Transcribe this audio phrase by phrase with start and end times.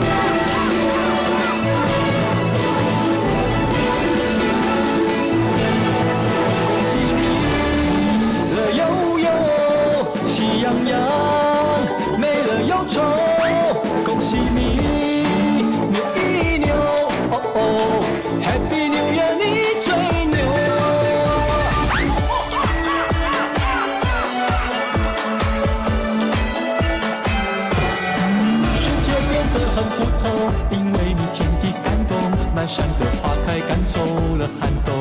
[0.00, 0.33] Woo!
[29.96, 30.24] 不通，
[30.70, 32.16] 因为你天地感动，
[32.54, 34.00] 满山的花开赶走
[34.36, 34.92] 了寒冬，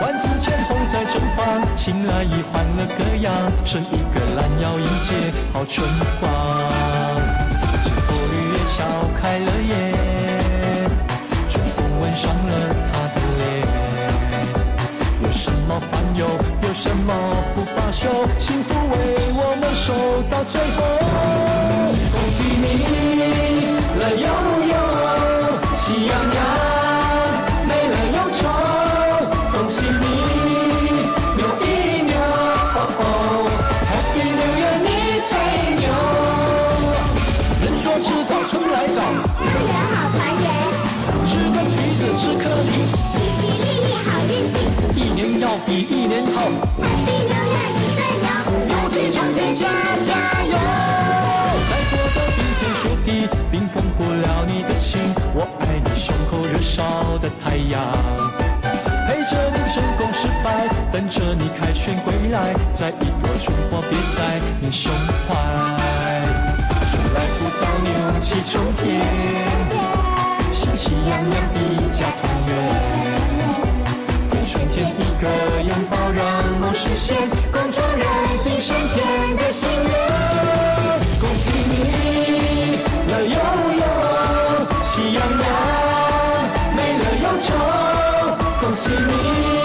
[0.00, 1.38] 万紫千红在绽放，
[1.76, 3.32] 醒来已换了个样，
[3.64, 5.86] 伸一个懒腰迎接好春
[6.20, 6.30] 光，
[7.82, 8.78] 幸福绿叶笑
[9.20, 9.70] 开了颜，
[11.50, 12.52] 春风吻上了
[12.90, 13.42] 他的脸，
[15.22, 16.26] 有什么烦忧，
[16.62, 17.08] 有什么
[17.54, 18.08] 不罢休，
[18.40, 18.96] 幸福为
[19.34, 20.99] 我们守到最后。
[45.66, 48.28] 比一年好安定牛呀你最牛
[48.66, 49.66] 牛气冲天加
[50.06, 50.54] 加油。
[51.68, 51.72] 在
[52.14, 53.08] 的冰天雪地
[53.50, 55.00] 冰封不了你的心
[55.34, 57.80] 我爱你胸口燃烧的太阳。
[59.06, 64.92] 陪着你成功失败等着你凯旋归来再一朵菊花别在你胸
[65.28, 65.39] 怀
[88.70, 89.59] conseguir.